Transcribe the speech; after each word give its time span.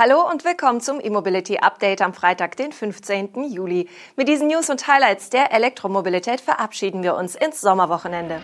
Hallo 0.00 0.30
und 0.30 0.44
willkommen 0.44 0.80
zum 0.80 1.00
E-Mobility 1.00 1.58
Update 1.58 2.02
am 2.02 2.14
Freitag, 2.14 2.56
den 2.56 2.70
15. 2.70 3.50
Juli. 3.50 3.88
Mit 4.14 4.28
diesen 4.28 4.46
News 4.46 4.70
und 4.70 4.86
Highlights 4.86 5.28
der 5.28 5.52
Elektromobilität 5.52 6.40
verabschieden 6.40 7.02
wir 7.02 7.16
uns 7.16 7.34
ins 7.34 7.60
Sommerwochenende. 7.60 8.40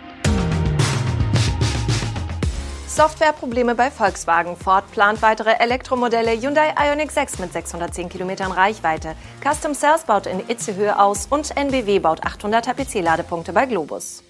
Softwareprobleme 2.89 3.77
bei 3.77 3.93
Volkswagen. 3.93 4.57
Ford 4.57 4.91
plant 4.91 5.23
weitere 5.23 5.53
Elektromodelle. 5.53 6.33
Hyundai 6.33 6.75
Ioniq 6.77 7.13
6 7.13 7.39
mit 7.39 7.53
610 7.53 8.09
Kilometern 8.09 8.51
Reichweite. 8.51 9.15
Custom 9.41 9.75
Cells 9.75 10.03
baut 10.03 10.27
in 10.27 10.41
Itzehöhe 10.51 10.99
aus 10.99 11.29
und 11.31 11.57
NBW 11.57 12.01
baut 12.01 12.27
800 12.27 12.67
HPC-Ladepunkte 12.67 13.53
bei 13.53 13.67
Globus. 13.67 14.25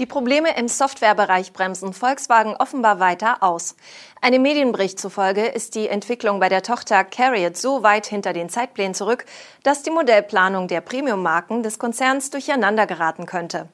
Die 0.00 0.06
Probleme 0.06 0.56
im 0.56 0.66
Softwarebereich 0.66 1.52
bremsen 1.52 1.92
Volkswagen 1.92 2.56
offenbar 2.56 3.00
weiter 3.00 3.42
aus. 3.42 3.76
Einem 4.22 4.40
Medienbericht 4.40 4.98
zufolge 4.98 5.44
ist 5.44 5.74
die 5.74 5.88
Entwicklung 5.88 6.40
bei 6.40 6.48
der 6.48 6.62
Tochter 6.62 7.04
Carriot 7.04 7.58
so 7.58 7.82
weit 7.82 8.06
hinter 8.06 8.32
den 8.32 8.48
Zeitplänen 8.48 8.94
zurück, 8.94 9.26
dass 9.62 9.82
die 9.82 9.90
Modellplanung 9.90 10.68
der 10.68 10.80
Premium-Marken 10.80 11.62
des 11.62 11.78
Konzerns 11.78 12.30
durcheinander 12.30 12.86
geraten 12.86 13.26
könnte. 13.26 13.68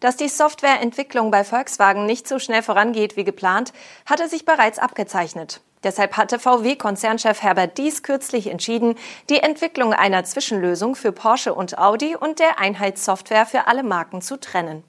Dass 0.00 0.16
die 0.16 0.30
Softwareentwicklung 0.30 1.30
bei 1.30 1.44
Volkswagen 1.44 2.06
nicht 2.06 2.26
so 2.26 2.38
schnell 2.38 2.62
vorangeht 2.62 3.18
wie 3.18 3.24
geplant, 3.24 3.74
hatte 4.06 4.26
sich 4.26 4.46
bereits 4.46 4.78
abgezeichnet. 4.78 5.60
Deshalb 5.84 6.16
hatte 6.16 6.38
VW-Konzernchef 6.38 7.42
Herbert 7.42 7.76
Dies 7.76 8.02
kürzlich 8.02 8.46
entschieden, 8.46 8.94
die 9.28 9.40
Entwicklung 9.40 9.92
einer 9.92 10.24
Zwischenlösung 10.24 10.94
für 10.94 11.12
Porsche 11.12 11.52
und 11.52 11.76
Audi 11.76 12.16
und 12.16 12.38
der 12.38 12.58
Einheitssoftware 12.58 13.44
für 13.44 13.66
alle 13.66 13.82
Marken 13.82 14.22
zu 14.22 14.40
trennen. 14.40 14.82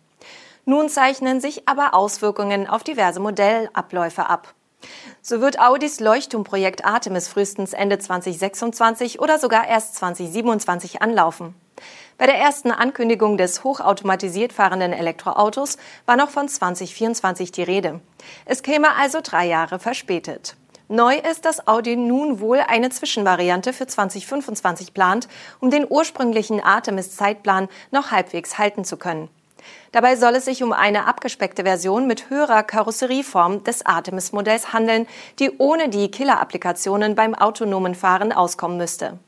Nun 0.65 0.89
zeichnen 0.89 1.41
sich 1.41 1.67
aber 1.67 1.93
Auswirkungen 1.93 2.67
auf 2.67 2.83
diverse 2.83 3.19
Modellabläufe 3.19 4.29
ab. 4.29 4.53
So 5.21 5.41
wird 5.41 5.59
Audis 5.59 5.99
Leuchtturmprojekt 5.99 6.85
Artemis 6.85 7.27
frühestens 7.27 7.73
Ende 7.73 7.99
2026 7.99 9.19
oder 9.19 9.37
sogar 9.37 9.67
erst 9.67 9.95
2027 9.95 11.01
anlaufen. 11.01 11.53
Bei 12.17 12.25
der 12.25 12.35
ersten 12.35 12.71
Ankündigung 12.71 13.37
des 13.37 13.63
hochautomatisiert 13.63 14.51
fahrenden 14.51 14.91
Elektroautos 14.91 15.77
war 16.05 16.17
noch 16.17 16.29
von 16.29 16.49
2024 16.49 17.51
die 17.51 17.63
Rede. 17.63 18.01
Es 18.45 18.63
käme 18.63 18.95
also 18.97 19.19
drei 19.23 19.47
Jahre 19.47 19.79
verspätet. 19.79 20.55
Neu 20.89 21.15
ist, 21.15 21.45
dass 21.45 21.67
Audi 21.67 21.95
nun 21.95 22.39
wohl 22.39 22.59
eine 22.59 22.89
Zwischenvariante 22.89 23.73
für 23.73 23.85
2025 23.85 24.93
plant, 24.93 25.27
um 25.59 25.69
den 25.69 25.85
ursprünglichen 25.87 26.61
Artemis-Zeitplan 26.61 27.69
noch 27.91 28.11
halbwegs 28.11 28.57
halten 28.57 28.83
zu 28.83 28.97
können. 28.97 29.29
Dabei 29.91 30.15
soll 30.15 30.35
es 30.35 30.45
sich 30.45 30.63
um 30.63 30.73
eine 30.73 31.07
abgespeckte 31.07 31.63
Version 31.63 32.07
mit 32.07 32.29
höherer 32.29 32.63
Karosserieform 32.63 33.63
des 33.63 33.85
Artemis-Modells 33.85 34.73
handeln, 34.73 35.07
die 35.39 35.51
ohne 35.57 35.89
die 35.89 36.11
Killer-Applikationen 36.11 37.15
beim 37.15 37.35
autonomen 37.35 37.95
Fahren 37.95 38.31
auskommen 38.31 38.77
müsste. 38.77 39.19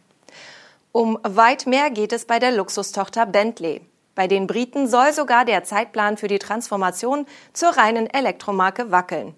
Um 0.92 1.18
weit 1.24 1.68
mehr 1.68 1.90
geht 1.90 2.14
es 2.14 2.26
bei 2.26 2.40
der 2.40 2.52
Luxustochter 2.52 3.26
Bentley. 3.26 3.82
Bei 4.14 4.28
den 4.28 4.46
Briten 4.46 4.88
soll 4.88 5.14
sogar 5.14 5.46
der 5.46 5.64
Zeitplan 5.64 6.18
für 6.18 6.28
die 6.28 6.40
Transformation 6.40 7.26
zur 7.54 7.70
reinen 7.70 8.08
Elektromarke 8.08 8.92
wackeln. 8.92 9.34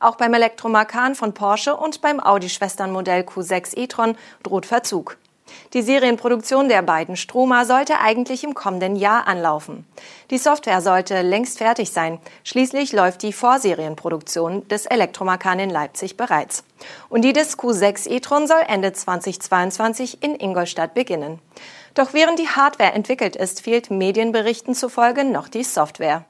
Auch 0.00 0.16
beim 0.16 0.34
Elektromarkan 0.34 1.14
von 1.14 1.32
Porsche 1.32 1.76
und 1.76 2.00
beim 2.00 2.18
Audi-Schwesternmodell 2.18 3.22
Q6 3.22 3.76
e-tron 3.76 4.16
droht 4.42 4.66
Verzug. 4.66 5.16
Die 5.72 5.82
Serienproduktion 5.82 6.68
der 6.68 6.82
beiden 6.82 7.16
Stromer 7.16 7.64
sollte 7.64 7.98
eigentlich 8.00 8.44
im 8.44 8.54
kommenden 8.54 8.96
Jahr 8.96 9.26
anlaufen. 9.26 9.86
Die 10.30 10.38
Software 10.38 10.80
sollte 10.80 11.22
längst 11.22 11.58
fertig 11.58 11.90
sein. 11.90 12.18
Schließlich 12.44 12.92
läuft 12.92 13.22
die 13.22 13.32
Vorserienproduktion 13.32 14.66
des 14.68 14.86
Elektromakan 14.86 15.58
in 15.58 15.70
Leipzig 15.70 16.16
bereits. 16.16 16.64
Und 17.08 17.22
die 17.22 17.32
des 17.32 17.58
Q6 17.58 18.08
e-tron 18.08 18.46
soll 18.46 18.62
Ende 18.66 18.92
2022 18.92 20.22
in 20.22 20.34
Ingolstadt 20.34 20.94
beginnen. 20.94 21.40
Doch 21.94 22.12
während 22.12 22.38
die 22.38 22.48
Hardware 22.48 22.92
entwickelt 22.92 23.36
ist, 23.36 23.62
fehlt 23.62 23.90
Medienberichten 23.90 24.74
zufolge 24.74 25.24
noch 25.24 25.48
die 25.48 25.64
Software. 25.64 26.24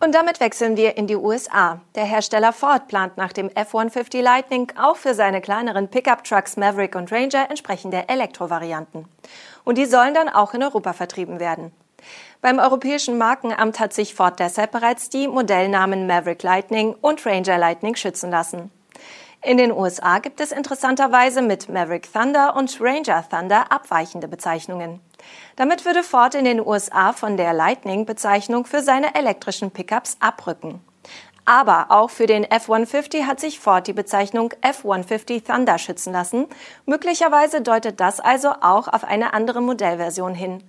Und 0.00 0.14
damit 0.14 0.38
wechseln 0.38 0.76
wir 0.76 0.96
in 0.96 1.08
die 1.08 1.16
USA. 1.16 1.80
Der 1.96 2.04
Hersteller 2.04 2.52
Ford 2.52 2.86
plant 2.86 3.16
nach 3.16 3.32
dem 3.32 3.50
F-150 3.50 4.22
Lightning 4.22 4.72
auch 4.80 4.96
für 4.96 5.12
seine 5.12 5.40
kleineren 5.40 5.88
Pickup-Trucks 5.88 6.56
Maverick 6.56 6.94
und 6.94 7.10
Ranger 7.10 7.50
entsprechende 7.50 8.08
Elektrovarianten. 8.08 9.06
Und 9.64 9.76
die 9.76 9.86
sollen 9.86 10.14
dann 10.14 10.28
auch 10.28 10.54
in 10.54 10.62
Europa 10.62 10.92
vertrieben 10.92 11.40
werden. 11.40 11.72
Beim 12.40 12.60
Europäischen 12.60 13.18
Markenamt 13.18 13.80
hat 13.80 13.92
sich 13.92 14.14
Ford 14.14 14.38
deshalb 14.38 14.70
bereits 14.70 15.10
die 15.10 15.26
Modellnamen 15.26 16.06
Maverick 16.06 16.44
Lightning 16.44 16.94
und 17.00 17.26
Ranger 17.26 17.58
Lightning 17.58 17.96
schützen 17.96 18.30
lassen. 18.30 18.70
In 19.40 19.56
den 19.56 19.70
USA 19.70 20.18
gibt 20.18 20.40
es 20.40 20.50
interessanterweise 20.50 21.42
mit 21.42 21.68
Maverick 21.68 22.12
Thunder 22.12 22.56
und 22.56 22.76
Ranger 22.80 23.24
Thunder 23.28 23.70
abweichende 23.70 24.26
Bezeichnungen. 24.26 25.00
Damit 25.54 25.84
würde 25.84 26.02
Ford 26.02 26.34
in 26.34 26.44
den 26.44 26.64
USA 26.64 27.12
von 27.12 27.36
der 27.36 27.52
Lightning-Bezeichnung 27.52 28.64
für 28.64 28.82
seine 28.82 29.14
elektrischen 29.14 29.70
Pickups 29.70 30.16
abrücken. 30.18 30.80
Aber 31.44 31.86
auch 31.90 32.10
für 32.10 32.26
den 32.26 32.44
F-150 32.44 33.26
hat 33.26 33.38
sich 33.38 33.60
Ford 33.60 33.86
die 33.86 33.92
Bezeichnung 33.92 34.52
F-150 34.60 35.44
Thunder 35.44 35.78
schützen 35.78 36.12
lassen. 36.12 36.46
Möglicherweise 36.84 37.62
deutet 37.62 38.00
das 38.00 38.20
also 38.20 38.50
auch 38.60 38.88
auf 38.88 39.04
eine 39.04 39.32
andere 39.34 39.62
Modellversion 39.62 40.34
hin. 40.34 40.62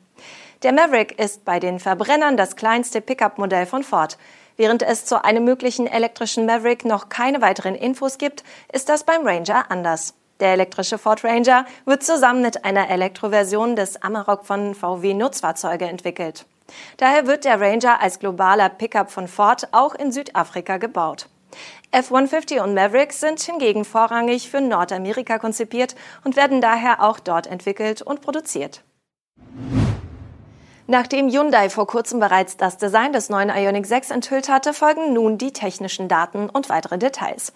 Der 0.62 0.74
Maverick 0.74 1.20
ist 1.20 1.44
bei 1.44 1.60
den 1.60 1.80
Verbrennern 1.80 2.38
das 2.38 2.56
kleinste 2.56 3.02
Pickup-Modell 3.02 3.66
von 3.66 3.84
Ford. 3.84 4.18
Während 4.60 4.84
es 4.84 5.06
zu 5.06 5.24
einem 5.24 5.46
möglichen 5.46 5.88
elektrischen 5.88 6.46
Maverick 6.46 6.84
noch 6.84 7.08
keine 7.08 7.40
weiteren 7.40 7.76
Infos 7.76 8.18
gibt, 8.18 8.44
ist 8.74 8.90
das 8.90 9.06
beim 9.06 9.26
Ranger 9.26 9.72
anders. 9.72 10.16
Der 10.42 10.52
elektrische 10.52 10.98
Ford 10.98 11.24
Ranger 11.24 11.66
wird 11.86 12.04
zusammen 12.04 12.42
mit 12.42 12.66
einer 12.66 12.90
Elektroversion 12.90 13.78
des 13.78 14.04
Amarok 14.04 14.46
von 14.46 14.76
VW 14.76 15.14
Nutzfahrzeuge 15.14 15.86
entwickelt. 15.86 16.46
Daher 16.98 17.26
wird 17.26 17.46
der 17.46 17.62
Ranger 17.62 18.02
als 18.02 18.20
globaler 18.20 18.68
Pickup 18.68 19.12
von 19.12 19.30
Ford 19.30 19.70
auch 19.72 19.96
in 19.96 20.12
Südafrika 20.12 20.76
gebaut. 20.76 21.30
F-150 21.92 22.62
und 22.62 22.74
Maverick 22.74 23.14
sind 23.14 23.40
hingegen 23.40 23.86
vorrangig 23.86 24.50
für 24.50 24.60
Nordamerika 24.60 25.40
konzipiert 25.40 25.96
und 26.26 26.36
werden 26.36 26.60
daher 26.60 27.02
auch 27.02 27.22
dort 27.22 27.48
entwickelt 27.48 28.02
und 28.02 28.20
produziert. 28.20 28.84
Nachdem 30.92 31.30
Hyundai 31.30 31.70
vor 31.70 31.86
kurzem 31.86 32.20
bereits 32.20 32.58
das 32.58 32.78
Design 32.78 33.14
des 33.14 33.30
neuen 33.30 33.50
Ioniq 33.50 33.86
6 33.86 34.10
enthüllt 34.10 34.50
hatte, 34.50 34.74
folgen 34.74 35.14
nun 35.14 35.38
die 35.38 35.54
technischen 35.54 36.08
Daten 36.08 36.50
und 36.50 36.68
weitere 36.68 36.98
Details. 36.98 37.54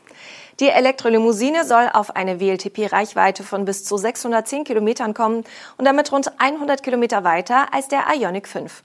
Die 0.60 0.70
Elektrolimousine 0.70 1.66
soll 1.66 1.90
auf 1.92 2.16
eine 2.16 2.40
WLTP-Reichweite 2.40 3.42
von 3.42 3.66
bis 3.66 3.86
zu 3.86 3.98
610 3.98 4.66
Kilometern 4.66 5.16
kommen 5.16 5.46
und 5.80 5.86
damit 5.86 6.12
rund 6.12 6.32
100 6.38 6.84
Kilometer 6.84 7.24
weiter 7.24 7.74
als 7.74 7.88
der 7.88 8.04
Ioniq 8.16 8.48
5. 8.48 8.84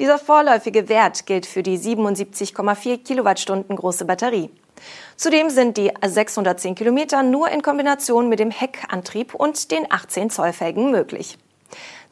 Dieser 0.00 0.18
vorläufige 0.18 0.88
Wert 0.88 1.24
gilt 1.26 1.46
für 1.46 1.62
die 1.62 1.78
77,4 1.78 3.04
Kilowattstunden 3.04 3.76
große 3.76 4.06
Batterie. 4.06 4.50
Zudem 5.14 5.50
sind 5.50 5.76
die 5.76 5.92
610 6.04 6.74
Kilometer 6.74 7.22
nur 7.22 7.48
in 7.48 7.62
Kombination 7.62 8.28
mit 8.28 8.40
dem 8.40 8.50
Heckantrieb 8.50 9.36
und 9.36 9.70
den 9.70 9.86
18 9.88 10.30
Zoll 10.30 10.52
Felgen 10.52 10.90
möglich. 10.90 11.38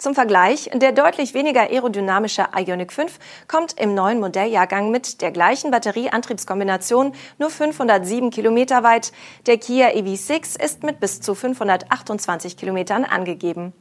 Zum 0.02 0.16
Vergleich, 0.16 0.68
der 0.74 0.90
deutlich 0.90 1.32
weniger 1.32 1.70
aerodynamische 1.70 2.48
Ioniq 2.56 2.92
5 2.92 3.20
kommt 3.46 3.78
im 3.78 3.94
neuen 3.94 4.18
Modelljahrgang 4.18 4.90
mit 4.90 5.22
der 5.22 5.30
gleichen 5.30 5.70
Batterieantriebskombination 5.70 7.14
nur 7.38 7.50
507 7.50 8.30
Kilometer 8.30 8.82
weit. 8.82 9.12
Der 9.46 9.58
Kia 9.58 9.90
EV6 9.90 10.60
ist 10.60 10.82
mit 10.82 10.98
bis 10.98 11.20
zu 11.20 11.36
528 11.36 12.56
Kilometern 12.56 13.04
angegeben. 13.04 13.74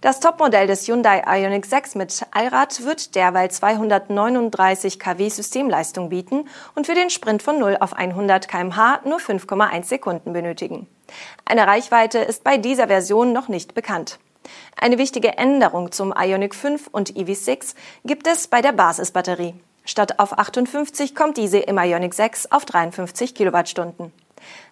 Das 0.00 0.20
Topmodell 0.20 0.66
des 0.66 0.88
Hyundai 0.88 1.24
Ioniq 1.26 1.66
6 1.66 1.94
mit 1.96 2.24
Allrad 2.30 2.82
wird 2.86 3.14
derweil 3.14 3.50
239 3.50 4.98
kW 4.98 5.28
Systemleistung 5.28 6.08
bieten 6.08 6.48
und 6.74 6.86
für 6.86 6.94
den 6.94 7.10
Sprint 7.10 7.42
von 7.42 7.58
0 7.58 7.76
auf 7.80 7.92
100 7.92 8.48
kmh 8.48 9.00
nur 9.04 9.18
5,1 9.18 9.84
Sekunden 9.84 10.32
benötigen. 10.32 10.86
Eine 11.44 11.66
Reichweite 11.66 12.18
ist 12.20 12.44
bei 12.44 12.56
dieser 12.56 12.86
Version 12.86 13.34
noch 13.34 13.48
nicht 13.48 13.74
bekannt. 13.74 14.18
Eine 14.76 14.98
wichtige 14.98 15.36
Änderung 15.38 15.92
zum 15.92 16.14
Ioniq 16.16 16.54
5 16.54 16.88
und 16.92 17.12
EV6 17.12 17.74
gibt 18.04 18.26
es 18.26 18.48
bei 18.48 18.62
der 18.62 18.72
Basisbatterie. 18.72 19.54
Statt 19.84 20.18
auf 20.18 20.38
58 20.38 21.14
kommt 21.14 21.36
diese 21.36 21.58
im 21.58 21.78
Ioniq 21.78 22.14
6 22.14 22.52
auf 22.52 22.64
53 22.64 23.34
Kilowattstunden. 23.34 24.12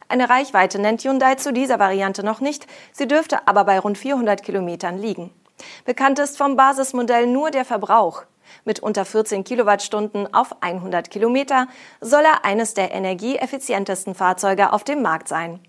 Eine 0.08 0.30
Reichweite 0.30 0.78
nennt 0.78 1.02
Hyundai 1.02 1.34
zu 1.34 1.52
dieser 1.52 1.78
Variante 1.78 2.22
noch 2.22 2.40
nicht, 2.40 2.66
sie 2.92 3.06
dürfte 3.06 3.46
aber 3.46 3.64
bei 3.64 3.78
rund 3.78 3.98
400 3.98 4.42
Kilometern 4.42 4.98
liegen. 4.98 5.30
Bekannt 5.84 6.18
ist 6.18 6.38
vom 6.38 6.56
Basismodell 6.56 7.26
nur 7.26 7.50
der 7.50 7.64
Verbrauch. 7.64 8.22
Mit 8.64 8.80
unter 8.80 9.04
14 9.04 9.44
Kilowattstunden 9.44 10.32
auf 10.34 10.62
100 10.62 11.10
Kilometer 11.10 11.66
soll 12.00 12.24
er 12.24 12.44
eines 12.44 12.74
der 12.74 12.92
energieeffizientesten 12.92 14.14
Fahrzeuge 14.14 14.72
auf 14.72 14.84
dem 14.84 15.02
Markt 15.02 15.28
sein. 15.28 15.60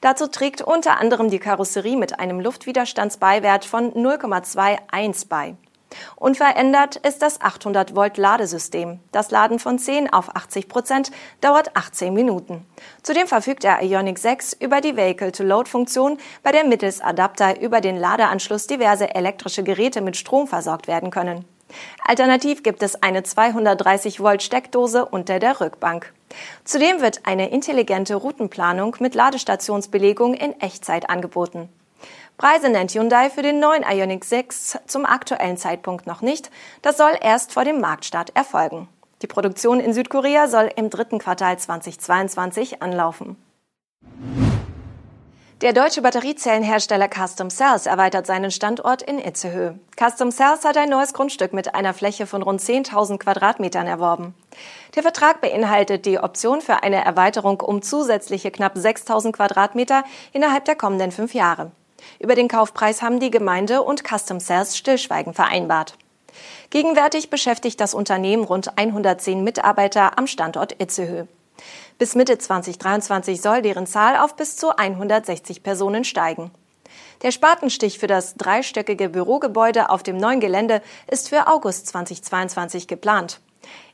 Dazu 0.00 0.26
trägt 0.26 0.62
unter 0.62 0.98
anderem 0.98 1.30
die 1.30 1.38
Karosserie 1.38 1.96
mit 1.96 2.18
einem 2.18 2.40
Luftwiderstandsbeiwert 2.40 3.64
von 3.64 3.92
0,21 3.92 5.28
bei. 5.28 5.56
Unverändert 6.16 6.96
ist 6.96 7.22
das 7.22 7.40
800 7.40 7.94
Volt 7.94 8.18
Ladesystem. 8.18 9.00
Das 9.12 9.30
Laden 9.30 9.58
von 9.58 9.78
10 9.78 10.12
auf 10.12 10.34
80 10.34 10.68
Prozent 10.68 11.10
dauert 11.40 11.76
18 11.76 12.12
Minuten. 12.12 12.66
Zudem 13.02 13.26
verfügt 13.26 13.64
der 13.64 13.82
Ioniq 13.82 14.18
6 14.18 14.52
über 14.54 14.80
die 14.80 14.96
Vehicle-to-Load-Funktion, 14.96 16.18
bei 16.42 16.52
der 16.52 16.64
mittels 16.64 17.00
Adapter 17.00 17.60
über 17.60 17.80
den 17.80 17.96
Ladeanschluss 17.96 18.66
diverse 18.66 19.14
elektrische 19.14 19.62
Geräte 19.62 20.00
mit 20.00 20.16
Strom 20.16 20.46
versorgt 20.46 20.88
werden 20.88 21.10
können. 21.10 21.44
Alternativ 22.04 22.62
gibt 22.62 22.82
es 22.82 23.02
eine 23.02 23.22
230 23.22 24.20
Volt 24.20 24.42
Steckdose 24.42 25.04
unter 25.04 25.38
der 25.38 25.60
Rückbank. 25.60 26.12
Zudem 26.64 27.00
wird 27.00 27.26
eine 27.26 27.50
intelligente 27.50 28.14
Routenplanung 28.14 28.96
mit 29.00 29.14
Ladestationsbelegung 29.14 30.34
in 30.34 30.58
Echtzeit 30.60 31.08
angeboten. 31.10 31.68
Preise 32.36 32.68
nennt 32.68 32.92
Hyundai 32.92 33.30
für 33.30 33.42
den 33.42 33.58
neuen 33.58 33.82
Ioniq 33.82 34.24
6 34.24 34.78
zum 34.86 35.04
aktuellen 35.04 35.56
Zeitpunkt 35.56 36.06
noch 36.06 36.22
nicht. 36.22 36.50
Das 36.82 36.96
soll 36.96 37.12
erst 37.20 37.52
vor 37.52 37.64
dem 37.64 37.80
Marktstart 37.80 38.36
erfolgen. 38.36 38.88
Die 39.22 39.26
Produktion 39.26 39.80
in 39.80 39.92
Südkorea 39.92 40.46
soll 40.46 40.70
im 40.76 40.90
dritten 40.90 41.18
Quartal 41.18 41.58
2022 41.58 42.80
anlaufen. 42.80 43.36
Der 45.60 45.72
deutsche 45.72 46.02
Batteriezellenhersteller 46.02 47.08
Custom 47.08 47.50
Cells 47.50 47.86
erweitert 47.86 48.28
seinen 48.28 48.52
Standort 48.52 49.02
in 49.02 49.18
Itzehoe. 49.18 49.76
Custom 49.98 50.30
Cells 50.30 50.64
hat 50.64 50.76
ein 50.76 50.88
neues 50.88 51.12
Grundstück 51.12 51.52
mit 51.52 51.74
einer 51.74 51.94
Fläche 51.94 52.26
von 52.26 52.42
rund 52.42 52.60
10.000 52.60 53.18
Quadratmetern 53.18 53.88
erworben. 53.88 54.36
Der 54.94 55.02
Vertrag 55.02 55.40
beinhaltet 55.40 56.06
die 56.06 56.20
Option 56.20 56.60
für 56.60 56.84
eine 56.84 57.04
Erweiterung 57.04 57.60
um 57.60 57.82
zusätzliche 57.82 58.52
knapp 58.52 58.76
6.000 58.76 59.32
Quadratmeter 59.32 60.04
innerhalb 60.32 60.64
der 60.64 60.76
kommenden 60.76 61.10
fünf 61.10 61.34
Jahre. 61.34 61.72
Über 62.20 62.36
den 62.36 62.46
Kaufpreis 62.46 63.02
haben 63.02 63.18
die 63.18 63.32
Gemeinde 63.32 63.82
und 63.82 64.04
Custom 64.06 64.38
Cells 64.38 64.76
Stillschweigen 64.76 65.34
vereinbart. 65.34 65.94
Gegenwärtig 66.70 67.30
beschäftigt 67.30 67.80
das 67.80 67.94
Unternehmen 67.94 68.44
rund 68.44 68.78
110 68.78 69.42
Mitarbeiter 69.42 70.18
am 70.18 70.28
Standort 70.28 70.80
Itzehoe. 70.80 71.26
Bis 71.98 72.14
Mitte 72.14 72.38
2023 72.38 73.42
soll 73.42 73.60
deren 73.60 73.88
Zahl 73.88 74.16
auf 74.16 74.36
bis 74.36 74.56
zu 74.56 74.70
160 74.76 75.64
Personen 75.64 76.04
steigen. 76.04 76.52
Der 77.22 77.32
Spatenstich 77.32 77.98
für 77.98 78.06
das 78.06 78.36
dreistöckige 78.36 79.08
Bürogebäude 79.08 79.90
auf 79.90 80.04
dem 80.04 80.16
neuen 80.16 80.38
Gelände 80.38 80.80
ist 81.08 81.28
für 81.28 81.48
August 81.48 81.88
2022 81.88 82.86
geplant. 82.86 83.40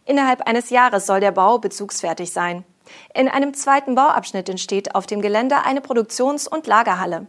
Innerhalb 0.05 0.43
eines 0.43 0.69
Jahres 0.69 1.07
soll 1.07 1.21
der 1.21 1.33
Bau 1.33 1.59
bezugsfertig 1.59 2.31
sein. 2.31 2.65
In 3.15 3.29
einem 3.29 3.55
zweiten 3.55 3.95
Bauabschnitt 3.95 4.51
entsteht 4.51 4.95
auf 4.95 5.07
dem 5.07 5.23
Gelände 5.23 5.65
eine 5.65 5.81
Produktions- 5.81 6.47
und 6.47 6.67
Lagerhalle. 6.67 7.27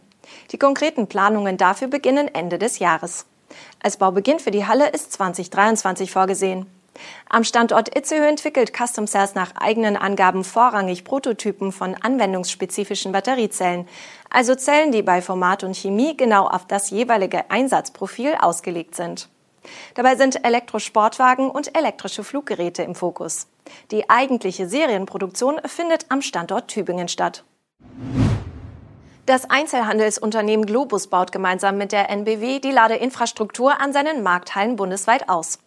Die 0.52 0.58
konkreten 0.58 1.06
Planungen 1.06 1.56
dafür 1.56 1.88
beginnen 1.88 2.28
Ende 2.28 2.58
des 2.58 2.80
Jahres. 2.80 3.24
Als 3.82 3.96
Baubeginn 3.96 4.40
für 4.40 4.50
die 4.50 4.66
Halle 4.66 4.90
ist 4.90 5.12
2023 5.12 6.10
vorgesehen. 6.10 6.66
Am 7.28 7.44
Standort 7.44 7.96
Itzehoe 7.96 8.28
entwickelt 8.28 8.72
Custom 8.76 9.06
Cells 9.06 9.34
nach 9.34 9.54
eigenen 9.56 9.96
Angaben 9.96 10.44
vorrangig 10.44 11.04
Prototypen 11.04 11.72
von 11.72 11.94
anwendungsspezifischen 11.94 13.12
Batteriezellen, 13.12 13.88
also 14.30 14.54
Zellen, 14.54 14.92
die 14.92 15.02
bei 15.02 15.22
Format 15.22 15.64
und 15.64 15.76
Chemie 15.76 16.16
genau 16.16 16.46
auf 16.46 16.66
das 16.66 16.90
jeweilige 16.90 17.50
Einsatzprofil 17.50 18.36
ausgelegt 18.40 18.94
sind. 18.94 19.28
Dabei 19.94 20.16
sind 20.16 20.44
Elektrosportwagen 20.44 21.50
und 21.50 21.76
elektrische 21.76 22.24
Fluggeräte 22.24 22.82
im 22.82 22.94
Fokus. 22.94 23.48
Die 23.90 24.08
eigentliche 24.08 24.68
Serienproduktion 24.68 25.60
findet 25.64 26.06
am 26.08 26.22
Standort 26.22 26.68
Tübingen 26.68 27.08
statt. 27.08 27.44
Das 29.26 29.50
Einzelhandelsunternehmen 29.50 30.66
Globus 30.66 31.08
baut 31.08 31.32
gemeinsam 31.32 31.78
mit 31.78 31.90
der 31.90 32.10
NBW 32.10 32.60
die 32.60 32.70
Ladeinfrastruktur 32.70 33.80
an 33.80 33.92
seinen 33.92 34.22
Markthallen 34.22 34.76
bundesweit 34.76 35.28
aus. 35.28 35.58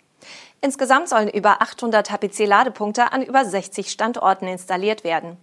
Insgesamt 0.62 1.08
sollen 1.10 1.30
über 1.30 1.62
800 1.62 2.08
TPC-Ladepunkte 2.08 3.12
an 3.14 3.22
über 3.22 3.46
60 3.46 3.90
Standorten 3.90 4.48
installiert 4.48 5.04
werden. 5.04 5.38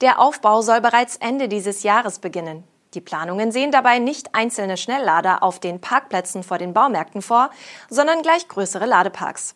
Der 0.00 0.20
Aufbau 0.20 0.62
soll 0.62 0.80
bereits 0.80 1.16
Ende 1.16 1.48
dieses 1.48 1.82
Jahres 1.82 2.18
beginnen. 2.18 2.64
Die 2.94 3.00
Planungen 3.00 3.52
sehen 3.52 3.70
dabei 3.70 3.98
nicht 3.98 4.34
einzelne 4.34 4.76
Schnelllader 4.76 5.42
auf 5.42 5.58
den 5.58 5.80
Parkplätzen 5.80 6.42
vor 6.42 6.56
den 6.56 6.72
Baumärkten 6.72 7.20
vor, 7.20 7.50
sondern 7.90 8.22
gleich 8.22 8.48
größere 8.48 8.86
Ladeparks. 8.86 9.54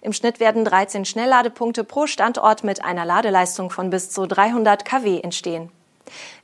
Im 0.00 0.12
Schnitt 0.12 0.40
werden 0.40 0.64
13 0.64 1.04
Schnellladepunkte 1.04 1.84
pro 1.84 2.06
Standort 2.06 2.64
mit 2.64 2.82
einer 2.82 3.04
Ladeleistung 3.04 3.70
von 3.70 3.90
bis 3.90 4.10
zu 4.10 4.26
300 4.26 4.84
kW 4.84 5.20
entstehen. 5.20 5.70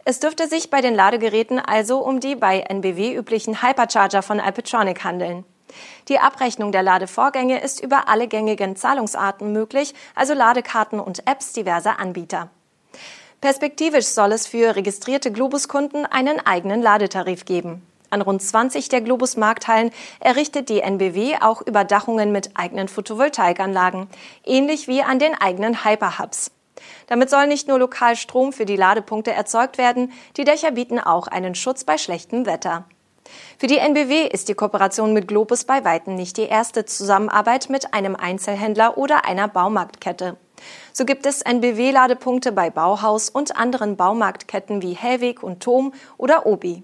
Es 0.04 0.20
dürfte 0.20 0.46
sich 0.46 0.70
bei 0.70 0.81
den 0.81 0.94
Ladegeräten 0.94 1.58
also 1.58 1.99
um 1.99 2.20
die 2.20 2.37
bei 2.37 2.60
NBW 2.60 3.14
üblichen 3.14 3.62
Hypercharger 3.62 4.22
von 4.22 4.40
Alpetronic 4.40 5.02
handeln. 5.04 5.44
Die 6.08 6.19
Abrechnung 6.19 6.73
der 6.73 6.82
Ladevorgänge 6.82 7.61
ist 7.61 7.82
über 7.82 8.08
alle 8.08 8.28
gängigen 8.28 8.76
Zahlungsarten 8.76 9.52
möglich, 9.52 9.94
also 10.14 10.34
Ladekarten 10.34 11.00
und 11.00 11.26
Apps 11.26 11.52
diverser 11.52 11.99
Anbieter. 11.99 12.49
Perspektivisch 13.40 14.06
soll 14.06 14.32
es 14.32 14.46
für 14.46 14.76
registrierte 14.76 15.31
Globus-Kunden 15.31 16.06
einen 16.06 16.44
eigenen 16.44 16.82
Ladetarif 16.82 17.44
geben. 17.44 17.87
An 18.11 18.23
rund 18.23 18.40
20 18.40 18.88
der 18.88 19.00
Globus-Markthallen 19.00 19.90
errichtet 20.20 20.69
die 20.69 20.81
NBW 20.81 21.37
auch 21.40 21.61
Überdachungen 21.62 22.32
mit 22.32 22.50
eigenen 22.55 22.88
Photovoltaikanlagen, 22.88 24.08
ähnlich 24.44 24.88
wie 24.88 25.02
an 25.02 25.19
den 25.19 25.34
eigenen 25.34 25.84
Hyperhubs. 25.84 26.50
Damit 27.08 27.31
soll 27.31 27.46
nicht 27.46 27.69
nur 27.69 27.78
lokal 27.78 28.17
Strom 28.17 28.52
für 28.52 28.64
die 28.64 28.76
Ladepunkte 28.76 29.32
erzeugt 29.32 29.78
werden, 29.78 30.12
die 30.37 30.44
Dächer 30.44 30.73
bieten 30.73 31.00
auch 31.00 31.26
einen 31.26 31.55
Schutz 31.55 31.84
bei 31.84 31.99
schlechtem 31.99 32.46
Wetter. 32.46 32.84
Für 33.58 33.67
die 33.67 33.78
NBW 33.78 34.26
ist 34.26 34.49
die 34.49 34.55
Kooperation 34.55 35.12
mit 35.12 35.28
Globus 35.28 35.64
bei 35.64 35.84
weitem 35.84 36.14
nicht 36.14 36.37
die 36.37 36.46
erste 36.46 36.84
Zusammenarbeit 36.84 37.70
mit 37.70 37.94
einem 37.94 38.17
Einzelhändler 38.17 38.99
oder 38.99 39.25
einer 39.25 39.49
Baumarktkette. 39.49 40.37
So 40.93 41.05
gibt 41.05 41.26
es 41.26 41.43
NBW-Ladepunkte 41.43 42.52
bei 42.52 42.70
Bauhaus 42.70 43.28
und 43.28 43.56
anderen 43.56 43.96
Baumarktketten 43.96 44.82
wie 44.82 44.94
Hellweg 44.94 45.43
und 45.43 45.62
Tom 45.62 45.93
oder 46.17 46.46
Obi. 46.46 46.82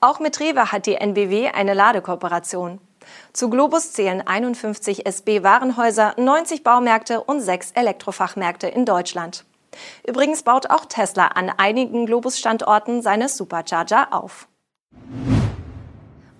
Auch 0.00 0.20
mit 0.20 0.40
Rewe 0.40 0.72
hat 0.72 0.86
die 0.86 0.96
NBW 0.96 1.48
eine 1.48 1.74
Ladekooperation. 1.74 2.80
Zu 3.32 3.50
Globus 3.50 3.92
zählen 3.92 4.26
51 4.26 5.06
SB-Warenhäuser, 5.06 6.14
90 6.16 6.64
Baumärkte 6.64 7.22
und 7.22 7.40
sechs 7.40 7.70
Elektrofachmärkte 7.72 8.66
in 8.66 8.84
Deutschland. 8.84 9.44
Übrigens 10.06 10.42
baut 10.42 10.70
auch 10.70 10.86
Tesla 10.86 11.28
an 11.28 11.50
einigen 11.50 12.06
Globus-Standorten 12.06 13.02
seine 13.02 13.28
Supercharger 13.28 14.08
auf. 14.10 14.48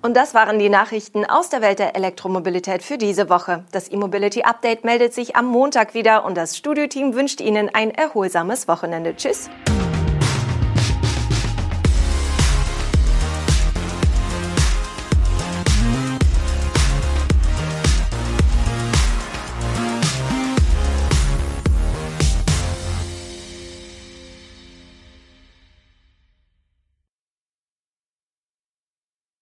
Und 0.07 0.17
das 0.17 0.35
waren 0.35 0.61
die 0.61 0.69
Nachrichten 0.69 1.25
aus 1.25 1.49
der 1.49 1.63
Welt 1.63 1.81
der 1.81 1.97
Elektromobilität 1.97 2.85
für 2.85 2.97
diese 2.97 3.29
Woche. 3.29 3.65
Das 3.73 3.91
E-Mobility 3.91 4.45
Update 4.45 4.85
meldet 4.85 5.13
sich 5.13 5.35
am 5.35 5.47
Montag 5.47 5.95
wieder 5.95 6.25
und 6.25 6.37
das 6.37 6.57
Studioteam 6.57 7.15
wünscht 7.15 7.41
Ihnen 7.41 7.69
ein 7.75 7.91
erholsames 7.91 8.69
Wochenende. 8.69 9.17
Tschüss. 9.17 9.51